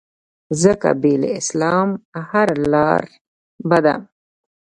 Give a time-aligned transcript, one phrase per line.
[0.61, 1.89] ځکه بې له اسلام
[2.29, 3.11] هره لاره
[3.69, 3.95] بده